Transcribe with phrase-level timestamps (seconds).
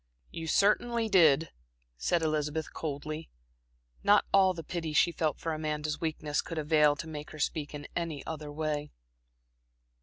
[0.31, 1.51] "You certainly did,"
[1.95, 3.29] said Elizabeth, coldly.
[4.03, 7.75] Not all the pity she felt for Amanda's weakness could avail to make her speak
[7.75, 8.89] in any other way.